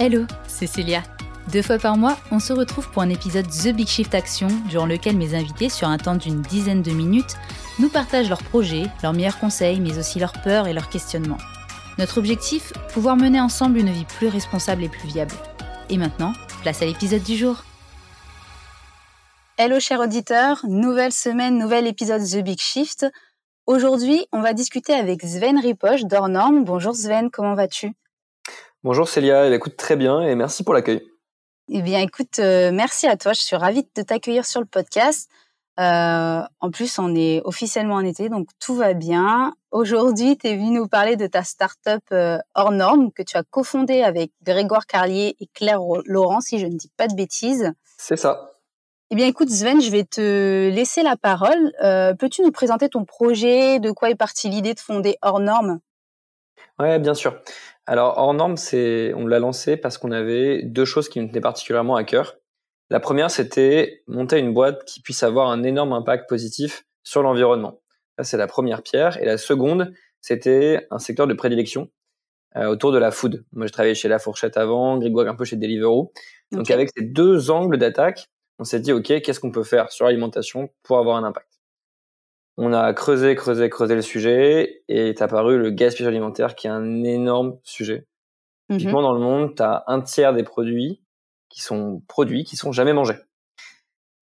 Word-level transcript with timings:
Hello, 0.00 0.24
c'est 0.48 0.66
Célia. 0.66 1.04
Deux 1.52 1.62
fois 1.62 1.78
par 1.78 1.96
mois, 1.96 2.18
on 2.32 2.40
se 2.40 2.52
retrouve 2.52 2.90
pour 2.90 3.02
un 3.02 3.10
épisode 3.10 3.46
The 3.46 3.68
Big 3.68 3.86
Shift 3.86 4.12
Action, 4.12 4.48
durant 4.68 4.86
lequel 4.86 5.16
mes 5.16 5.36
invités, 5.36 5.68
sur 5.68 5.86
un 5.86 5.98
temps 5.98 6.16
d'une 6.16 6.42
dizaine 6.42 6.82
de 6.82 6.90
minutes, 6.90 7.36
nous 7.78 7.88
partagent 7.88 8.28
leurs 8.28 8.42
projets, 8.42 8.86
leurs 9.04 9.12
meilleurs 9.12 9.38
conseils, 9.38 9.78
mais 9.78 9.96
aussi 9.96 10.18
leurs 10.18 10.32
peurs 10.42 10.66
et 10.66 10.72
leurs 10.72 10.88
questionnements. 10.88 11.38
Notre 11.96 12.18
objectif 12.18 12.72
Pouvoir 12.92 13.16
mener 13.16 13.40
ensemble 13.40 13.78
une 13.78 13.92
vie 13.92 14.04
plus 14.04 14.26
responsable 14.26 14.82
et 14.82 14.88
plus 14.88 15.06
viable. 15.06 15.34
Et 15.90 15.96
maintenant, 15.96 16.32
place 16.62 16.82
à 16.82 16.86
l'épisode 16.86 17.22
du 17.22 17.36
jour. 17.36 17.62
Hello 19.58 19.78
chers 19.78 20.00
auditeurs, 20.00 20.66
nouvelle 20.68 21.12
semaine, 21.12 21.56
nouvel 21.56 21.86
épisode 21.86 22.22
The 22.22 22.42
Big 22.42 22.58
Shift. 22.58 23.06
Aujourd'hui, 23.66 24.26
on 24.32 24.40
va 24.40 24.54
discuter 24.54 24.92
avec 24.92 25.22
Sven 25.22 25.56
Ripoche 25.56 26.02
d'Ornorm. 26.02 26.64
Bonjour 26.64 26.96
Sven, 26.96 27.30
comment 27.30 27.54
vas-tu? 27.54 27.92
Bonjour 28.84 29.08
Célia, 29.08 29.48
eh 29.48 29.54
écoute 29.54 29.78
très 29.78 29.96
bien 29.96 30.20
et 30.20 30.34
merci 30.34 30.62
pour 30.62 30.74
l'accueil. 30.74 31.02
Eh 31.70 31.80
bien 31.80 32.00
écoute, 32.00 32.38
euh, 32.38 32.70
merci 32.70 33.06
à 33.06 33.16
toi, 33.16 33.32
je 33.32 33.40
suis 33.40 33.56
ravie 33.56 33.88
de 33.96 34.02
t'accueillir 34.02 34.44
sur 34.44 34.60
le 34.60 34.66
podcast. 34.66 35.30
Euh, 35.80 36.42
en 36.60 36.70
plus, 36.70 36.98
on 36.98 37.14
est 37.14 37.40
officiellement 37.46 37.94
en 37.94 38.04
été, 38.04 38.28
donc 38.28 38.46
tout 38.60 38.74
va 38.74 38.92
bien. 38.92 39.54
Aujourd'hui, 39.70 40.36
tu 40.36 40.48
es 40.48 40.56
venu 40.56 40.72
nous 40.72 40.86
parler 40.86 41.16
de 41.16 41.26
ta 41.26 41.44
startup 41.44 42.02
euh, 42.12 42.36
hors 42.54 42.72
norme 42.72 43.10
que 43.10 43.22
tu 43.22 43.38
as 43.38 43.42
cofondée 43.42 44.02
avec 44.02 44.32
Grégoire 44.42 44.84
Carlier 44.84 45.34
et 45.40 45.48
Claire 45.54 45.80
Laurent, 46.04 46.42
si 46.42 46.58
je 46.58 46.66
ne 46.66 46.76
dis 46.76 46.90
pas 46.98 47.08
de 47.08 47.14
bêtises. 47.14 47.72
C'est 47.96 48.18
ça. 48.18 48.50
Eh 49.08 49.14
bien, 49.14 49.26
écoute, 49.26 49.48
Sven, 49.48 49.80
je 49.80 49.90
vais 49.90 50.04
te 50.04 50.68
laisser 50.68 51.02
la 51.02 51.16
parole. 51.16 51.72
Euh, 51.82 52.12
peux-tu 52.12 52.42
nous 52.42 52.52
présenter 52.52 52.90
ton 52.90 53.06
projet? 53.06 53.80
De 53.80 53.92
quoi 53.92 54.10
est 54.10 54.14
partie 54.14 54.50
l'idée 54.50 54.74
de 54.74 54.80
fonder 54.80 55.16
hors 55.22 55.40
norme? 55.40 55.80
Ouais, 56.78 56.98
bien 56.98 57.14
sûr. 57.14 57.40
Alors, 57.86 58.18
hors 58.18 58.34
norme, 58.34 58.56
c'est, 58.56 59.12
on 59.14 59.26
l'a 59.26 59.38
lancé 59.38 59.76
parce 59.76 59.98
qu'on 59.98 60.10
avait 60.10 60.62
deux 60.62 60.84
choses 60.84 61.08
qui 61.08 61.20
nous 61.20 61.28
tenaient 61.28 61.40
particulièrement 61.40 61.96
à 61.96 62.04
cœur. 62.04 62.36
La 62.90 63.00
première, 63.00 63.30
c'était 63.30 64.02
monter 64.06 64.38
une 64.38 64.52
boîte 64.54 64.84
qui 64.84 65.00
puisse 65.00 65.22
avoir 65.22 65.50
un 65.50 65.62
énorme 65.62 65.92
impact 65.92 66.28
positif 66.28 66.84
sur 67.02 67.22
l'environnement. 67.22 67.80
Ça, 68.18 68.24
c'est 68.24 68.36
la 68.36 68.46
première 68.46 68.82
pierre. 68.82 69.20
Et 69.22 69.24
la 69.24 69.38
seconde, 69.38 69.92
c'était 70.20 70.86
un 70.90 70.98
secteur 70.98 71.26
de 71.26 71.34
prédilection 71.34 71.90
euh, 72.56 72.66
autour 72.66 72.92
de 72.92 72.98
la 72.98 73.10
food. 73.10 73.44
Moi, 73.52 73.66
je 73.66 73.72
travaillais 73.72 73.94
chez 73.94 74.08
La 74.08 74.18
Fourchette 74.18 74.56
avant, 74.56 74.98
Grégoire 74.98 75.28
un 75.28 75.34
peu 75.34 75.44
chez 75.44 75.56
Deliveroo. 75.56 76.12
Donc, 76.52 76.70
avec 76.70 76.90
ces 76.96 77.04
deux 77.04 77.50
angles 77.50 77.78
d'attaque, 77.78 78.28
on 78.58 78.64
s'est 78.64 78.80
dit, 78.80 78.92
OK, 78.92 79.06
qu'est-ce 79.06 79.40
qu'on 79.40 79.50
peut 79.50 79.64
faire 79.64 79.90
sur 79.90 80.06
l'alimentation 80.06 80.70
pour 80.82 80.98
avoir 80.98 81.16
un 81.16 81.24
impact? 81.24 81.53
On 82.56 82.72
a 82.72 82.92
creusé, 82.94 83.34
creusé, 83.34 83.68
creusé 83.68 83.94
le 83.94 84.02
sujet 84.02 84.82
et 84.88 85.08
est 85.08 85.22
apparu 85.22 85.58
le 85.58 85.70
gaspillage 85.70 86.08
alimentaire 86.08 86.54
qui 86.54 86.68
est 86.68 86.70
un 86.70 87.02
énorme 87.02 87.58
sujet. 87.64 88.06
Typiquement, 88.70 89.02
dans 89.02 89.12
le 89.12 89.20
monde, 89.20 89.54
tu 89.56 89.62
as 89.62 89.84
un 89.88 90.00
tiers 90.00 90.32
des 90.32 90.44
produits 90.44 91.02
qui 91.48 91.60
sont 91.60 92.02
produits 92.08 92.44
qui 92.44 92.56
sont 92.56 92.72
jamais 92.72 92.92
mangés. 92.92 93.18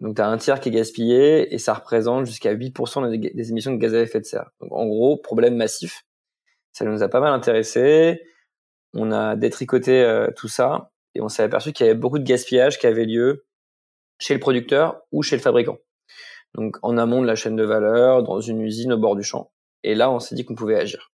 Donc, 0.00 0.16
tu 0.16 0.22
as 0.22 0.26
un 0.26 0.36
tiers 0.36 0.60
qui 0.60 0.70
est 0.70 0.72
gaspillé 0.72 1.54
et 1.54 1.58
ça 1.58 1.74
représente 1.74 2.26
jusqu'à 2.26 2.52
8% 2.52 3.34
des 3.34 3.50
émissions 3.50 3.72
de 3.72 3.76
gaz 3.76 3.94
à 3.94 4.00
effet 4.00 4.18
de 4.18 4.24
serre. 4.24 4.50
Donc, 4.60 4.72
en 4.72 4.86
gros, 4.86 5.16
problème 5.16 5.56
massif. 5.56 6.04
Ça 6.72 6.84
nous 6.84 7.02
a 7.02 7.08
pas 7.08 7.20
mal 7.20 7.32
intéressé. 7.32 8.22
On 8.94 9.12
a 9.12 9.36
détricoté 9.36 10.02
euh, 10.02 10.28
tout 10.34 10.48
ça 10.48 10.90
et 11.14 11.20
on 11.20 11.28
s'est 11.28 11.42
aperçu 11.42 11.72
qu'il 11.72 11.86
y 11.86 11.88
avait 11.88 11.98
beaucoup 11.98 12.18
de 12.18 12.24
gaspillage 12.24 12.78
qui 12.78 12.86
avait 12.86 13.04
lieu 13.04 13.46
chez 14.18 14.34
le 14.34 14.40
producteur 14.40 15.00
ou 15.12 15.22
chez 15.22 15.36
le 15.36 15.42
fabricant. 15.42 15.78
Donc 16.54 16.78
en 16.82 16.98
amont 16.98 17.22
de 17.22 17.26
la 17.26 17.34
chaîne 17.34 17.56
de 17.56 17.64
valeur, 17.64 18.22
dans 18.22 18.40
une 18.40 18.60
usine 18.60 18.92
au 18.92 18.98
bord 18.98 19.16
du 19.16 19.22
champ. 19.22 19.50
Et 19.84 19.94
là, 19.94 20.10
on 20.10 20.20
s'est 20.20 20.34
dit 20.34 20.44
qu'on 20.44 20.54
pouvait 20.54 20.76
agir. 20.76 21.12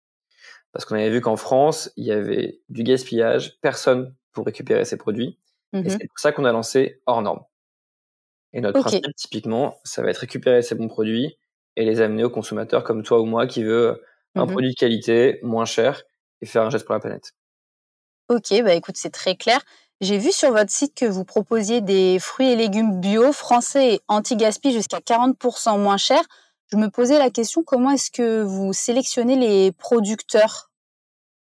Parce 0.72 0.84
qu'on 0.84 0.96
avait 0.96 1.10
vu 1.10 1.20
qu'en 1.20 1.36
France, 1.36 1.92
il 1.96 2.04
y 2.04 2.12
avait 2.12 2.60
du 2.68 2.82
gaspillage, 2.82 3.58
personne 3.60 4.14
pour 4.32 4.46
récupérer 4.46 4.84
ces 4.84 4.96
produits. 4.96 5.38
Et 5.72 5.78
mhm. 5.78 5.88
c'est 5.88 6.08
pour 6.08 6.18
ça 6.18 6.32
qu'on 6.32 6.44
a 6.44 6.52
lancé 6.52 7.00
hors 7.06 7.22
norme. 7.22 7.44
Et 8.52 8.60
notre 8.60 8.80
principe, 8.80 9.04
typiquement, 9.16 9.76
ça 9.84 10.02
va 10.02 10.10
être 10.10 10.18
récupérer 10.18 10.62
ces 10.62 10.74
bons 10.74 10.88
produits 10.88 11.36
et 11.76 11.84
les 11.84 12.00
amener 12.00 12.24
aux 12.24 12.30
consommateurs 12.30 12.84
comme 12.84 13.02
toi 13.02 13.20
ou 13.20 13.24
moi 13.24 13.46
qui 13.46 13.64
veut 13.64 14.02
un 14.36 14.46
mhm. 14.46 14.50
produit 14.50 14.70
de 14.70 14.76
qualité, 14.76 15.40
moins 15.42 15.64
cher 15.64 16.02
et 16.40 16.46
faire 16.46 16.62
un 16.62 16.70
geste 16.70 16.84
pour 16.84 16.94
la 16.94 17.00
planète. 17.00 17.32
Ok, 18.28 18.50
bah 18.62 18.74
écoute, 18.74 18.96
c'est 18.96 19.10
très 19.10 19.36
clair. 19.36 19.60
J'ai 20.00 20.18
vu 20.18 20.32
sur 20.32 20.52
votre 20.52 20.70
site 20.70 20.94
que 20.94 21.06
vous 21.06 21.24
proposiez 21.24 21.80
des 21.80 22.18
fruits 22.18 22.50
et 22.50 22.56
légumes 22.56 23.00
bio, 23.00 23.32
français 23.32 23.94
et 23.94 24.00
anti-gaspi 24.08 24.72
jusqu'à 24.72 24.98
40% 24.98 25.78
moins 25.78 25.96
cher. 25.96 26.20
Je 26.72 26.76
me 26.76 26.88
posais 26.88 27.18
la 27.18 27.30
question, 27.30 27.62
comment 27.62 27.90
est-ce 27.90 28.10
que 28.10 28.42
vous 28.42 28.72
sélectionnez 28.72 29.36
les 29.36 29.72
producteurs? 29.72 30.70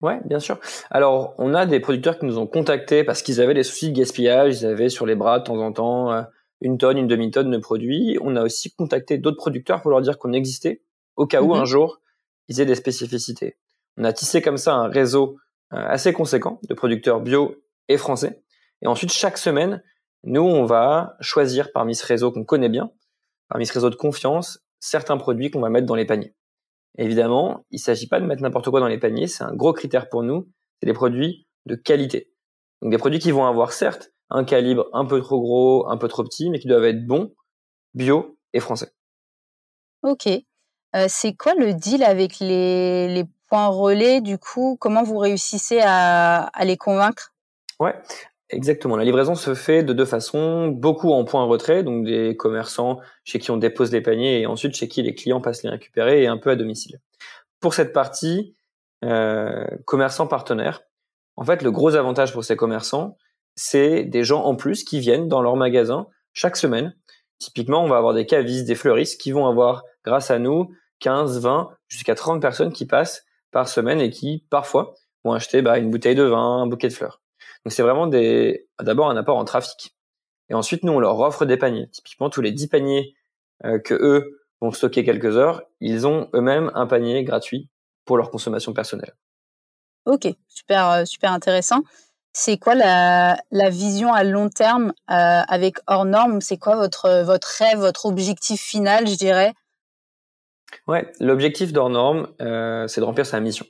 Ouais, 0.02 0.20
bien 0.26 0.38
sûr. 0.38 0.58
Alors, 0.90 1.34
on 1.38 1.54
a 1.54 1.64
des 1.64 1.80
producteurs 1.80 2.18
qui 2.18 2.26
nous 2.26 2.38
ont 2.38 2.46
contactés 2.46 3.04
parce 3.04 3.22
qu'ils 3.22 3.40
avaient 3.40 3.54
des 3.54 3.62
soucis 3.62 3.90
de 3.90 3.98
gaspillage, 3.98 4.60
ils 4.60 4.66
avaient 4.66 4.90
sur 4.90 5.06
les 5.06 5.14
bras 5.14 5.38
de 5.38 5.44
temps 5.44 5.58
en 5.58 5.72
temps 5.72 6.12
euh, 6.12 6.22
une 6.60 6.76
tonne, 6.76 6.98
une 6.98 7.06
demi-tonne 7.06 7.50
de 7.50 7.58
produits. 7.58 8.18
On 8.20 8.36
a 8.36 8.42
aussi 8.42 8.74
contacté 8.74 9.16
d'autres 9.16 9.38
producteurs 9.38 9.80
pour 9.80 9.90
leur 9.90 10.02
dire 10.02 10.18
qu'on 10.18 10.32
existait 10.32 10.82
au 11.16 11.26
cas 11.26 11.40
où 11.40 11.54
mhm. 11.54 11.62
un 11.62 11.64
jour 11.64 12.00
ils 12.48 12.60
aient 12.60 12.66
des 12.66 12.74
spécificités. 12.74 13.56
On 13.96 14.04
a 14.04 14.12
tissé 14.12 14.42
comme 14.42 14.58
ça 14.58 14.74
un 14.74 14.88
réseau 14.88 15.38
euh, 15.72 15.78
assez 15.86 16.12
conséquent 16.12 16.60
de 16.68 16.74
producteurs 16.74 17.20
bio 17.20 17.56
et 17.88 17.96
français. 17.96 18.42
Et 18.82 18.86
ensuite, 18.86 19.12
chaque 19.12 19.38
semaine, 19.38 19.82
nous, 20.24 20.42
on 20.42 20.64
va 20.64 21.16
choisir 21.20 21.70
parmi 21.72 21.94
ce 21.94 22.06
réseau 22.06 22.32
qu'on 22.32 22.44
connaît 22.44 22.68
bien, 22.68 22.90
parmi 23.48 23.66
ce 23.66 23.72
réseau 23.72 23.90
de 23.90 23.94
confiance, 23.94 24.60
certains 24.80 25.16
produits 25.16 25.50
qu'on 25.50 25.60
va 25.60 25.68
mettre 25.68 25.86
dans 25.86 25.94
les 25.94 26.06
paniers. 26.06 26.34
évidemment, 26.96 27.66
il 27.70 27.76
ne 27.76 27.80
s'agit 27.80 28.06
pas 28.06 28.20
de 28.20 28.26
mettre 28.26 28.42
n'importe 28.42 28.70
quoi 28.70 28.80
dans 28.80 28.88
les 28.88 28.98
paniers, 28.98 29.26
c'est 29.26 29.44
un 29.44 29.54
gros 29.54 29.72
critère 29.72 30.08
pour 30.08 30.22
nous, 30.22 30.48
c'est 30.80 30.86
des 30.86 30.92
produits 30.92 31.46
de 31.66 31.74
qualité. 31.74 32.30
Donc 32.80 32.90
des 32.90 32.98
produits 32.98 33.18
qui 33.18 33.30
vont 33.30 33.46
avoir 33.46 33.72
certes 33.72 34.10
un 34.30 34.44
calibre 34.44 34.86
un 34.92 35.04
peu 35.04 35.20
trop 35.20 35.40
gros, 35.40 35.88
un 35.88 35.96
peu 35.96 36.08
trop 36.08 36.24
petit, 36.24 36.50
mais 36.50 36.58
qui 36.58 36.68
doivent 36.68 36.84
être 36.84 37.06
bons, 37.06 37.34
bio 37.94 38.38
et 38.52 38.60
français. 38.60 38.92
Ok. 40.02 40.26
Euh, 40.26 41.06
c'est 41.08 41.34
quoi 41.34 41.54
le 41.54 41.74
deal 41.74 42.02
avec 42.02 42.38
les, 42.40 43.24
points 43.48 43.66
relais 43.66 44.20
du 44.20 44.38
coup? 44.38 44.76
Comment 44.80 45.02
vous 45.02 45.18
réussissez 45.18 45.80
à 45.82 46.50
les 46.64 46.76
convaincre? 46.76 47.33
Ouais, 47.80 47.94
exactement. 48.50 48.96
La 48.96 49.04
livraison 49.04 49.34
se 49.34 49.54
fait 49.54 49.82
de 49.82 49.92
deux 49.92 50.04
façons. 50.04 50.68
Beaucoup 50.68 51.12
en 51.12 51.24
point 51.24 51.44
retrait, 51.44 51.82
donc 51.82 52.04
des 52.04 52.36
commerçants 52.36 53.00
chez 53.24 53.38
qui 53.38 53.50
on 53.50 53.56
dépose 53.56 53.92
les 53.92 54.00
paniers 54.00 54.40
et 54.40 54.46
ensuite 54.46 54.74
chez 54.74 54.88
qui 54.88 55.02
les 55.02 55.14
clients 55.14 55.40
passent 55.40 55.62
les 55.62 55.70
récupérer 55.70 56.22
et 56.22 56.26
un 56.26 56.38
peu 56.38 56.50
à 56.50 56.56
domicile. 56.56 57.00
Pour 57.60 57.74
cette 57.74 57.92
partie, 57.92 58.54
euh, 59.04 59.66
commerçants 59.86 60.26
partenaires, 60.26 60.82
en 61.36 61.44
fait, 61.44 61.62
le 61.62 61.70
gros 61.70 61.94
avantage 61.94 62.32
pour 62.32 62.44
ces 62.44 62.56
commerçants, 62.56 63.16
c'est 63.56 64.04
des 64.04 64.24
gens 64.24 64.42
en 64.44 64.54
plus 64.56 64.84
qui 64.84 65.00
viennent 65.00 65.28
dans 65.28 65.42
leur 65.42 65.56
magasin 65.56 66.06
chaque 66.32 66.56
semaine. 66.56 66.94
Typiquement, 67.38 67.82
on 67.82 67.88
va 67.88 67.96
avoir 67.96 68.14
des 68.14 68.26
cavistes, 68.26 68.66
des 68.66 68.74
fleuristes 68.74 69.20
qui 69.20 69.32
vont 69.32 69.46
avoir, 69.46 69.82
grâce 70.04 70.30
à 70.30 70.38
nous, 70.38 70.70
15, 71.00 71.40
20, 71.40 71.70
jusqu'à 71.88 72.14
30 72.14 72.40
personnes 72.40 72.72
qui 72.72 72.86
passent 72.86 73.24
par 73.50 73.68
semaine 73.68 74.00
et 74.00 74.10
qui, 74.10 74.44
parfois, 74.50 74.94
vont 75.24 75.32
acheter 75.32 75.62
bah, 75.62 75.78
une 75.78 75.90
bouteille 75.90 76.14
de 76.14 76.22
vin, 76.22 76.62
un 76.62 76.66
bouquet 76.66 76.88
de 76.88 76.92
fleurs. 76.92 77.20
Donc 77.64 77.72
c'est 77.72 77.82
vraiment 77.82 78.06
des 78.06 78.68
d'abord 78.80 79.08
un 79.08 79.16
apport 79.16 79.38
en 79.38 79.44
trafic. 79.44 79.94
Et 80.50 80.54
ensuite, 80.54 80.82
nous, 80.84 80.92
on 80.92 81.00
leur 81.00 81.18
offre 81.20 81.46
des 81.46 81.56
paniers. 81.56 81.88
Typiquement, 81.90 82.28
tous 82.28 82.42
les 82.42 82.52
10 82.52 82.68
paniers 82.68 83.14
euh, 83.64 83.78
que 83.78 83.94
eux 83.94 84.42
vont 84.60 84.72
stocker 84.72 85.04
quelques 85.04 85.36
heures, 85.36 85.62
ils 85.80 86.06
ont 86.06 86.28
eux-mêmes 86.34 86.70
un 86.74 86.86
panier 86.86 87.24
gratuit 87.24 87.70
pour 88.04 88.18
leur 88.18 88.30
consommation 88.30 88.74
personnelle. 88.74 89.14
Ok, 90.04 90.28
super, 90.48 90.90
euh, 90.90 91.04
super 91.06 91.32
intéressant. 91.32 91.80
C'est 92.34 92.58
quoi 92.58 92.74
la, 92.74 93.38
la, 93.52 93.70
vision 93.70 94.12
à 94.12 94.24
long 94.24 94.50
terme 94.50 94.92
euh, 95.10 95.42
avec 95.48 95.78
hors 95.86 96.04
norme? 96.04 96.40
C'est 96.40 96.58
quoi 96.58 96.76
votre, 96.76 97.22
votre 97.22 97.48
rêve, 97.58 97.78
votre 97.78 98.06
objectif 98.06 98.60
final, 98.60 99.06
je 99.06 99.14
dirais? 99.14 99.54
Ouais, 100.86 101.10
l'objectif 101.20 101.72
d'hors 101.72 101.90
norme, 101.90 102.28
euh, 102.42 102.88
c'est 102.88 103.00
de 103.00 103.06
remplir 103.06 103.24
sa 103.24 103.40
mission 103.40 103.64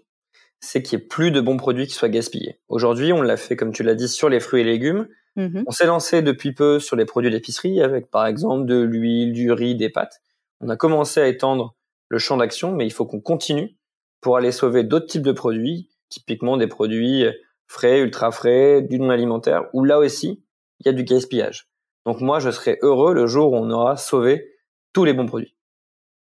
c'est 0.61 0.83
qu'il 0.83 0.99
n'y 0.99 1.05
ait 1.05 1.07
plus 1.07 1.31
de 1.31 1.41
bons 1.41 1.57
produits 1.57 1.87
qui 1.87 1.95
soient 1.95 2.09
gaspillés. 2.09 2.59
Aujourd'hui, 2.69 3.13
on 3.13 3.23
l'a 3.23 3.37
fait, 3.37 3.57
comme 3.57 3.73
tu 3.73 3.83
l'as 3.83 3.95
dit, 3.95 4.09
sur 4.09 4.29
les 4.29 4.41
fruits 4.41 4.63
et 4.63 4.65
légumes. 4.65 5.09
Mm-hmm. 5.37 5.65
On 5.67 5.71
s'est 5.71 5.87
lancé 5.87 6.23
depuis 6.23 6.53
peu 6.53 6.79
sur 6.79 6.97
les 6.97 7.05
produits 7.05 7.31
d'épicerie 7.31 7.83
avec, 7.83 8.11
par 8.11 8.27
exemple, 8.27 8.67
de 8.67 8.81
l'huile, 8.81 9.33
du 9.33 9.53
riz, 9.53 9.75
des 9.75 9.91
pâtes. 9.91 10.21
On 10.61 10.69
a 10.69 10.77
commencé 10.77 11.21
à 11.21 11.29
étendre 11.29 11.75
le 12.09 12.19
champ 12.19 12.37
d'action, 12.37 12.73
mais 12.73 12.87
il 12.87 12.93
faut 12.93 13.07
qu'on 13.07 13.21
continue 13.21 13.77
pour 14.21 14.37
aller 14.37 14.53
sauver 14.53 14.85
d'autres 14.85 15.07
types 15.07 15.23
de 15.23 15.33
produits, 15.33 15.91
typiquement 16.09 16.57
des 16.57 16.67
produits 16.67 17.27
frais, 17.67 18.01
ultra 18.01 18.31
frais, 18.31 18.83
du 18.83 18.99
non 18.99 19.11
alimentaire, 19.11 19.65
où 19.73 19.85
là 19.85 19.99
aussi, 19.99 20.43
il 20.81 20.87
y 20.87 20.89
a 20.89 20.93
du 20.93 21.05
gaspillage. 21.05 21.69
Donc 22.07 22.21
moi, 22.21 22.39
je 22.39 22.51
serais 22.51 22.79
heureux 22.83 23.15
le 23.15 23.27
jour 23.27 23.53
où 23.53 23.57
on 23.57 23.71
aura 23.71 23.97
sauvé 23.97 24.53
tous 24.93 25.05
les 25.05 25.13
bons 25.13 25.27
produits. 25.27 25.55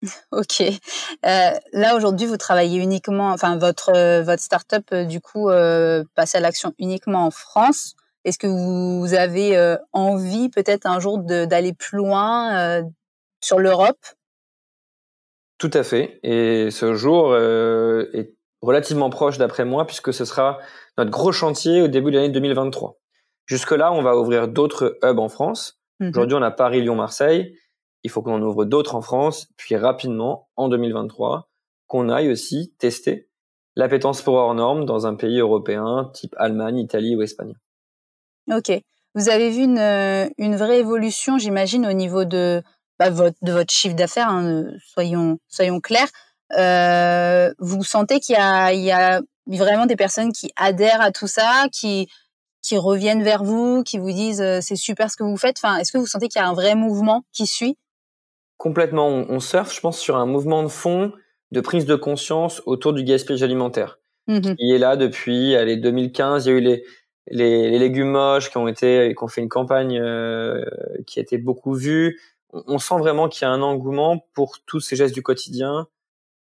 Ok. 0.31 0.61
Euh, 0.61 1.51
là 1.73 1.95
aujourd'hui, 1.95 2.27
vous 2.27 2.38
travaillez 2.38 2.79
uniquement, 2.79 3.31
enfin 3.31 3.57
votre 3.57 3.91
euh, 3.95 4.21
votre 4.23 4.41
startup 4.41 4.85
euh, 4.91 5.05
du 5.05 5.21
coup 5.21 5.50
passe 6.15 6.35
à 6.35 6.39
l'action 6.39 6.73
uniquement 6.79 7.25
en 7.25 7.31
France. 7.31 7.95
Est-ce 8.25 8.38
que 8.38 8.47
vous 8.47 9.13
avez 9.13 9.77
envie 9.91 10.47
peut-être 10.50 10.85
un 10.85 11.01
jour 11.01 11.17
d'aller 11.19 11.73
plus 11.73 11.97
loin 11.97 12.81
sur 13.41 13.59
l'Europe? 13.59 14.00
Tout 15.57 15.71
à 15.73 15.83
fait. 15.83 16.21
Et 16.23 16.71
ce 16.71 16.94
jour 16.94 17.35
est 17.35 18.31
relativement 18.61 19.09
proche 19.09 19.38
d'après 19.38 19.65
moi 19.65 19.85
puisque 19.85 20.13
ce 20.13 20.23
sera 20.23 20.59
notre 20.97 21.11
gros 21.11 21.33
chantier 21.33 21.81
au 21.81 21.89
début 21.89 22.11
de 22.11 22.15
l'année 22.15 22.29
2023. 22.29 22.97
Jusque-là, 23.45 23.91
on 23.91 24.01
va 24.01 24.15
ouvrir 24.15 24.47
d'autres 24.47 24.97
hubs 25.03 25.19
en 25.19 25.27
France. 25.27 25.81
Mhm. 26.00 26.11
Aujourd'hui, 26.11 26.38
on 26.38 26.41
a 26.41 26.51
Paris, 26.51 26.81
Lyon, 26.81 26.95
Marseille. 26.95 27.57
Il 28.03 28.11
faut 28.11 28.21
qu'on 28.21 28.35
en 28.35 28.41
ouvre 28.41 28.65
d'autres 28.65 28.95
en 28.95 29.01
France, 29.01 29.47
puis 29.57 29.75
rapidement, 29.75 30.50
en 30.55 30.69
2023, 30.69 31.50
qu'on 31.88 32.09
aille 32.09 32.31
aussi 32.31 32.73
tester 32.77 33.29
l'appétence 33.75 34.21
pour 34.21 34.35
hors 34.35 34.53
normes 34.53 34.85
dans 34.85 35.07
un 35.07 35.15
pays 35.15 35.39
européen 35.39 36.11
type 36.13 36.35
Allemagne, 36.38 36.77
Italie 36.77 37.15
ou 37.15 37.21
Espagne. 37.21 37.53
Ok. 38.51 38.71
Vous 39.15 39.29
avez 39.29 39.51
vu 39.51 39.63
une, 39.63 39.77
euh, 39.77 40.27
vraie 40.38 40.79
évolution, 40.79 41.38
j'imagine, 41.38 41.85
au 41.85 41.94
niveau 41.94 42.25
de, 42.25 42.63
bah, 43.00 43.09
votre, 43.09 43.71
chiffre 43.71 43.95
d'affaires, 43.95 44.29
hein, 44.29 44.65
soyons, 44.94 45.38
soyons 45.47 45.79
clairs. 45.79 46.09
Euh, 46.57 47.53
vous 47.59 47.83
sentez 47.83 48.19
qu'il 48.19 48.35
y 48.35 48.91
a, 48.91 49.21
vraiment 49.47 49.85
des 49.85 49.95
personnes 49.95 50.31
qui 50.31 50.51
adhèrent 50.55 51.01
à 51.01 51.11
tout 51.11 51.27
ça, 51.27 51.67
qui, 51.71 52.07
reviennent 52.71 53.23
vers 53.23 53.44
vous, 53.44 53.83
qui 53.83 54.00
vous 54.00 54.11
disent 54.11 54.41
euh, 54.41 54.59
c'est 54.61 54.75
super 54.75 55.11
ce 55.11 55.15
que 55.15 55.23
vous 55.23 55.38
faites? 55.38 55.57
Enfin, 55.61 55.77
est-ce 55.77 55.91
que 55.91 56.00
vous 56.00 56.07
sentez 56.07 56.27
qu'il 56.27 56.41
y 56.41 56.44
a 56.44 56.47
un 56.47 56.53
vrai 56.53 56.73
mouvement 56.73 57.23
qui 57.31 57.45
suit? 57.45 57.77
Complètement. 58.57 59.07
On, 59.07 59.25
on 59.29 59.39
surfe, 59.39 59.73
je 59.75 59.81
pense, 59.81 60.00
sur 60.00 60.15
un 60.17 60.25
mouvement 60.25 60.63
de 60.63 60.67
fond 60.69 61.11
de 61.51 61.61
prise 61.61 61.85
de 61.85 61.95
conscience 61.95 62.61
autour 62.65 62.94
du 62.94 63.03
gaspillage 63.03 63.44
alimentaire, 63.44 64.00
Mhm. 64.27 64.55
qui 64.55 64.71
est 64.71 64.77
là 64.79 64.95
depuis 64.95 65.55
allez, 65.55 65.77
2015. 65.77 66.45
Il 66.45 66.50
y 66.50 66.53
a 66.53 66.57
eu 66.57 66.61
les, 66.61 66.83
les, 67.27 67.69
les 67.69 67.79
légumes 67.79 68.09
moches 68.11 68.50
qui 68.50 68.57
ont 68.57 68.67
été, 68.67 69.13
qui 69.15 69.23
ont 69.23 69.27
fait 69.27 69.41
une 69.41 69.50
campagne 69.50 70.00
euh, 70.00 70.63
qui 71.05 71.19
a 71.19 71.21
été 71.21 71.38
beaucoup 71.38 71.73
vue. 71.75 72.19
On, 72.51 72.63
on 72.67 72.77
sent 72.79 72.97
vraiment 72.97 73.27
qu'il 73.29 73.44
y 73.44 73.45
a 73.45 73.51
un 73.51 73.61
engouement 73.61 74.25
pour 74.33 74.59
tous 74.65 74.79
ces 74.79 74.95
gestes 74.95 75.13
du 75.13 75.21
quotidien, 75.23 75.88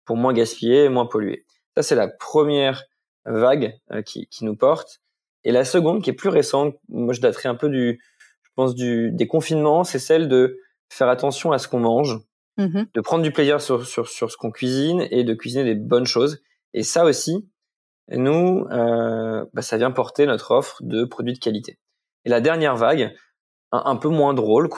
pour 0.05 0.15
moins 0.17 0.33
gaspiller, 0.33 0.85
et 0.85 0.89
moins 0.89 1.05
polluer. 1.07 1.45
Ça, 1.75 1.83
c'est 1.83 1.95
la 1.95 2.07
première 2.07 2.83
vague 3.25 3.77
euh, 3.91 4.01
qui, 4.01 4.27
qui 4.27 4.45
nous 4.45 4.55
porte. 4.55 5.01
Et 5.43 5.51
la 5.51 5.65
seconde, 5.65 6.03
qui 6.03 6.09
est 6.11 6.13
plus 6.13 6.29
récente, 6.29 6.75
moi 6.89 7.13
je 7.13 7.21
daterai 7.21 7.49
un 7.49 7.55
peu 7.55 7.69
du, 7.69 7.99
je 8.43 8.49
pense 8.55 8.75
du 8.75 9.11
des 9.11 9.27
confinements, 9.27 9.83
c'est 9.83 9.99
celle 9.99 10.27
de 10.29 10.57
faire 10.91 11.09
attention 11.09 11.51
à 11.51 11.57
ce 11.57 11.67
qu'on 11.67 11.79
mange, 11.79 12.19
Mhm. 12.57 12.87
de 12.93 13.01
prendre 13.01 13.23
du 13.23 13.31
plaisir 13.31 13.61
sur, 13.61 13.85
sur, 13.87 14.09
sur 14.09 14.29
ce 14.29 14.35
qu'on 14.35 14.51
cuisine 14.51 15.07
et 15.09 15.23
de 15.23 15.33
cuisiner 15.33 15.63
des 15.63 15.73
bonnes 15.75 16.05
choses. 16.05 16.43
Et 16.73 16.83
ça 16.83 17.05
aussi, 17.05 17.49
nous, 18.09 18.67
euh, 18.71 19.45
bah, 19.53 19.61
ça 19.61 19.77
vient 19.77 19.89
porter 19.91 20.25
notre 20.25 20.51
offre 20.51 20.83
de 20.83 21.05
produits 21.05 21.33
de 21.33 21.39
qualité. 21.39 21.79
Et 22.25 22.29
la 22.29 22.41
dernière 22.41 22.75
vague, 22.75 23.15
un, 23.71 23.83
un 23.85 23.95
peu 23.95 24.09
moins 24.09 24.33
drôle, 24.33 24.69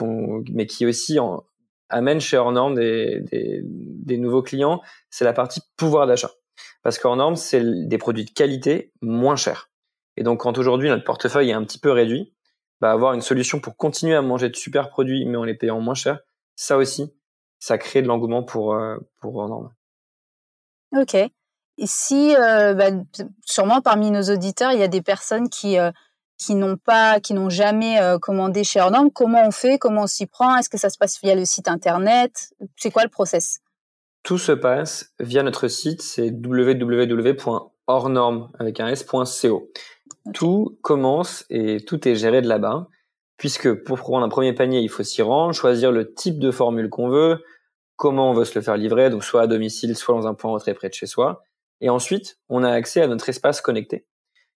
mais 0.52 0.66
qui 0.66 0.86
aussi 0.86 1.18
en, 1.18 1.44
amène 1.88 2.20
chez 2.20 2.36
Hornorm 2.36 2.74
des, 2.74 3.20
des, 3.22 3.60
des 3.64 4.18
nouveaux 4.18 4.42
clients, 4.42 4.80
c'est 5.10 5.24
la 5.24 5.32
partie 5.32 5.60
pouvoir 5.76 6.06
d'achat. 6.06 6.30
Parce 6.84 6.98
qu'Hornorm, 6.98 7.34
c'est 7.34 7.62
des 7.88 7.98
produits 7.98 8.24
de 8.24 8.30
qualité 8.30 8.92
moins 9.02 9.36
chers. 9.36 9.68
Et 10.16 10.22
donc, 10.22 10.40
quand 10.40 10.58
aujourd'hui 10.58 10.88
notre 10.88 11.04
portefeuille 11.04 11.50
est 11.50 11.54
un 11.54 11.64
petit 11.64 11.80
peu 11.80 11.90
réduit, 11.90 12.33
bah, 12.84 12.92
avoir 12.92 13.14
une 13.14 13.22
solution 13.22 13.60
pour 13.60 13.78
continuer 13.78 14.14
à 14.14 14.20
manger 14.20 14.50
de 14.50 14.56
super 14.56 14.90
produits, 14.90 15.24
mais 15.24 15.38
en 15.38 15.44
les 15.44 15.54
payant 15.54 15.80
moins 15.80 15.94
cher, 15.94 16.18
ça 16.54 16.76
aussi, 16.76 17.14
ça 17.58 17.78
crée 17.78 18.02
de 18.02 18.06
l'engouement 18.08 18.42
pour, 18.42 18.74
euh, 18.74 18.98
pour 19.22 19.36
Hornorm. 19.36 19.72
Ok. 20.94 21.14
Et 21.14 21.30
si, 21.86 22.36
euh, 22.36 22.74
bah, 22.74 22.90
sûrement 23.46 23.80
parmi 23.80 24.10
nos 24.10 24.24
auditeurs, 24.24 24.72
il 24.72 24.80
y 24.80 24.82
a 24.82 24.88
des 24.88 25.00
personnes 25.00 25.48
qui 25.48 25.78
euh, 25.78 25.92
qui 26.36 26.54
n'ont 26.56 26.76
pas, 26.76 27.20
qui 27.20 27.32
n'ont 27.32 27.48
jamais 27.48 27.98
commandé 28.20 28.64
chez 28.64 28.82
Hornorm, 28.82 29.10
comment 29.10 29.46
on 29.46 29.50
fait, 29.50 29.78
comment 29.78 30.02
on 30.02 30.06
s'y 30.06 30.26
prend? 30.26 30.54
Est-ce 30.58 30.68
que 30.68 30.76
ça 30.76 30.90
se 30.90 30.98
passe 30.98 31.18
via 31.22 31.34
le 31.34 31.46
site 31.46 31.68
internet? 31.68 32.52
C'est 32.76 32.90
quoi 32.90 33.04
le 33.04 33.08
process? 33.08 33.60
Tout 34.24 34.36
se 34.36 34.52
passe 34.52 35.14
via 35.20 35.42
notre 35.42 35.68
site, 35.68 36.02
c'est 36.02 36.30
www.hornorm 36.32 37.70
avec 38.58 38.80
un 38.80 38.88
s.co. 38.88 39.70
Tout 40.32 40.78
commence 40.82 41.44
et 41.50 41.84
tout 41.84 42.08
est 42.08 42.14
géré 42.14 42.40
de 42.40 42.48
là-bas, 42.48 42.88
puisque 43.36 43.72
pour 43.84 43.98
prendre 43.98 44.24
un 44.24 44.28
premier 44.28 44.52
panier, 44.54 44.80
il 44.80 44.88
faut 44.88 45.02
s'y 45.02 45.22
rendre, 45.22 45.52
choisir 45.52 45.92
le 45.92 46.14
type 46.14 46.38
de 46.38 46.50
formule 46.50 46.88
qu'on 46.88 47.08
veut, 47.08 47.42
comment 47.96 48.30
on 48.30 48.34
veut 48.34 48.44
se 48.44 48.58
le 48.58 48.62
faire 48.62 48.76
livrer, 48.76 49.10
donc 49.10 49.24
soit 49.24 49.42
à 49.42 49.46
domicile, 49.46 49.96
soit 49.96 50.14
dans 50.14 50.26
un 50.26 50.34
point 50.34 50.56
très 50.58 50.74
près 50.74 50.88
de 50.88 50.94
chez 50.94 51.06
soi. 51.06 51.42
Et 51.80 51.90
ensuite, 51.90 52.38
on 52.48 52.62
a 52.64 52.70
accès 52.70 53.02
à 53.02 53.06
notre 53.06 53.28
espace 53.28 53.60
connecté, 53.60 54.06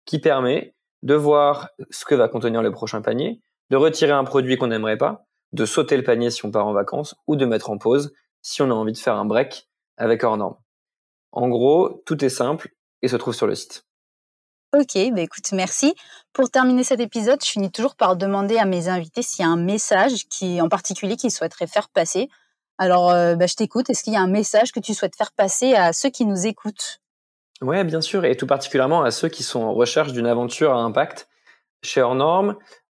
qui 0.06 0.18
permet 0.18 0.74
de 1.02 1.14
voir 1.14 1.68
ce 1.90 2.04
que 2.04 2.14
va 2.14 2.28
contenir 2.28 2.62
le 2.62 2.72
prochain 2.72 3.02
panier, 3.02 3.40
de 3.70 3.76
retirer 3.76 4.12
un 4.12 4.24
produit 4.24 4.56
qu'on 4.56 4.68
n'aimerait 4.68 4.96
pas, 4.96 5.26
de 5.52 5.64
sauter 5.64 5.96
le 5.96 6.02
panier 6.02 6.30
si 6.30 6.44
on 6.44 6.50
part 6.50 6.66
en 6.66 6.72
vacances, 6.72 7.14
ou 7.26 7.36
de 7.36 7.44
mettre 7.44 7.70
en 7.70 7.78
pause 7.78 8.12
si 8.42 8.62
on 8.62 8.70
a 8.70 8.74
envie 8.74 8.92
de 8.92 8.98
faire 8.98 9.16
un 9.16 9.24
break 9.24 9.68
avec 9.96 10.24
hors 10.24 10.36
norme. 10.36 10.56
En 11.32 11.48
gros, 11.48 12.02
tout 12.06 12.24
est 12.24 12.30
simple 12.30 12.74
et 13.02 13.08
se 13.08 13.16
trouve 13.16 13.34
sur 13.34 13.46
le 13.46 13.54
site. 13.54 13.88
Ok, 14.74 14.98
bah 15.12 15.22
écoute, 15.22 15.50
merci. 15.52 15.94
Pour 16.34 16.50
terminer 16.50 16.84
cet 16.84 17.00
épisode, 17.00 17.42
je 17.42 17.48
finis 17.48 17.72
toujours 17.72 17.96
par 17.96 18.16
demander 18.16 18.58
à 18.58 18.66
mes 18.66 18.88
invités 18.88 19.22
s'il 19.22 19.42
y 19.42 19.48
a 19.48 19.50
un 19.50 19.56
message 19.56 20.26
qui, 20.28 20.60
en 20.60 20.68
particulier 20.68 21.16
qu'ils 21.16 21.30
souhaiteraient 21.30 21.66
faire 21.66 21.88
passer. 21.88 22.28
Alors, 22.76 23.10
euh, 23.10 23.34
bah, 23.34 23.46
je 23.46 23.54
t'écoute. 23.54 23.88
Est-ce 23.88 24.04
qu'il 24.04 24.12
y 24.12 24.16
a 24.16 24.20
un 24.20 24.28
message 24.28 24.72
que 24.72 24.80
tu 24.80 24.92
souhaites 24.92 25.16
faire 25.16 25.32
passer 25.32 25.74
à 25.74 25.94
ceux 25.94 26.10
qui 26.10 26.26
nous 26.26 26.46
écoutent? 26.46 27.00
Ouais, 27.62 27.82
bien 27.82 28.02
sûr, 28.02 28.26
et 28.26 28.36
tout 28.36 28.46
particulièrement 28.46 29.02
à 29.02 29.10
ceux 29.10 29.28
qui 29.28 29.42
sont 29.42 29.62
en 29.62 29.72
recherche 29.72 30.12
d'une 30.12 30.26
aventure 30.26 30.74
à 30.74 30.80
impact. 30.80 31.28
Chez 31.82 32.02
Hornorm, 32.02 32.56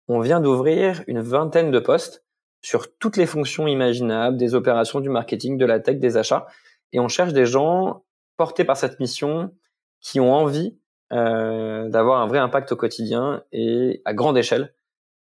on 0.09 0.19
vient 0.19 0.41
d'ouvrir 0.41 1.05
une 1.07 1.21
vingtaine 1.21 1.71
de 1.71 1.79
postes 1.79 2.25
sur 2.63 2.95
toutes 2.99 3.17
les 3.17 3.27
fonctions 3.27 3.69
imaginables, 3.69 4.37
des 4.37 4.55
opérations, 4.55 4.99
du 4.99 5.09
marketing, 5.09 5.57
de 5.57 5.67
la 5.67 5.79
tech, 5.79 5.99
des 5.99 6.17
achats, 6.17 6.47
et 6.93 6.99
on 6.99 7.07
cherche 7.07 7.33
des 7.33 7.47
gens 7.47 8.03
portés 8.37 8.65
par 8.65 8.77
cette 8.77 8.99
mission 8.99 9.55
qui 10.01 10.19
ont 10.19 10.35
envie 10.35 10.77
euh, 11.13 11.89
d'avoir 11.89 12.21
un 12.21 12.27
vrai 12.27 12.39
impact 12.39 12.73
au 12.73 12.77
quotidien 12.77 13.43
et 13.53 14.03
à 14.05 14.15
grande 14.15 14.39
échelle 14.39 14.75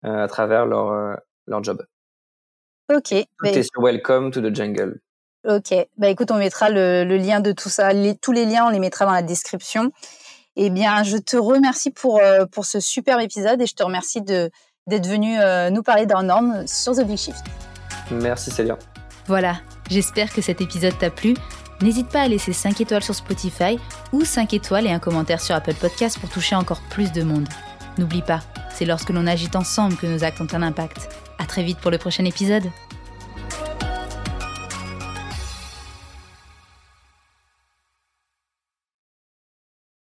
euh, 0.06 0.24
à 0.24 0.28
travers 0.28 0.66
leur, 0.66 0.92
euh, 0.92 1.16
leur 1.48 1.64
job. 1.64 1.86
Ok. 2.94 3.10
Tout 3.10 3.26
bah, 3.44 3.50
est 3.50 3.64
sur 3.64 3.82
Welcome 3.82 4.32
to 4.32 4.42
the 4.42 4.54
Jungle. 4.54 5.00
Ok. 5.48 5.74
Bah 5.98 6.10
écoute, 6.10 6.30
on 6.32 6.38
mettra 6.38 6.70
le, 6.70 7.04
le 7.04 7.18
lien 7.18 7.40
de 7.40 7.52
tout 7.52 7.70
ça. 7.70 7.94
Les- 7.94 8.16
tous 8.16 8.32
les 8.32 8.46
liens, 8.46 8.66
on 8.66 8.70
les 8.70 8.80
mettra 8.80 9.06
dans 9.06 9.12
la 9.12 9.24
description. 9.24 9.92
Eh 10.56 10.70
bien, 10.70 11.04
je 11.04 11.18
te 11.18 11.38
remercie 11.38 11.92
pour, 11.92 12.20
euh, 12.20 12.46
pour 12.46 12.66
ce 12.66 12.80
superbe 12.80 13.22
épisode 13.22 13.62
et 13.62 13.66
je 13.66 13.74
te 13.76 13.84
remercie 13.84 14.22
de 14.22 14.50
d'être 14.88 15.08
venu 15.08 15.40
euh, 15.40 15.70
nous 15.70 15.84
parler 15.84 16.06
d'un 16.08 16.24
norme 16.24 16.66
sur 16.68 16.94
The 16.94 17.06
Big 17.06 17.18
Shift. 17.18 17.46
Merci 18.12 18.50
Célia. 18.52 18.78
Voilà, 19.28 19.58
j'espère 19.90 20.34
que 20.34 20.42
cet 20.42 20.60
épisode 20.60 20.98
t'a 20.98 21.12
plu. 21.12 21.36
N'hésite 21.82 22.10
pas 22.10 22.22
à 22.22 22.28
laisser 22.28 22.54
5 22.54 22.80
étoiles 22.82 23.04
sur 23.04 23.16
Spotify 23.16 23.80
ou 24.12 24.24
5 24.24 24.54
étoiles 24.54 24.86
et 24.86 24.92
un 24.92 25.00
commentaire 25.00 25.42
sur 25.42 25.56
Apple 25.56 25.74
Podcast 25.74 26.20
pour 26.20 26.30
toucher 26.30 26.56
encore 26.56 26.82
plus 26.90 27.12
de 27.12 27.24
monde. 27.24 27.48
N'oublie 27.98 28.22
pas, 28.22 28.42
c'est 28.74 28.86
lorsque 28.86 29.10
l'on 29.10 29.28
agit 29.28 29.50
ensemble 29.56 29.96
que 29.96 30.08
nos 30.08 30.24
actes 30.24 30.42
ont 30.42 30.54
un 30.54 30.62
impact. 30.62 31.10
À 31.40 31.46
très 31.46 31.64
vite 31.64 31.80
pour 31.80 31.92
le 31.92 31.98
prochain 31.98 32.26
épisode. 32.26 32.70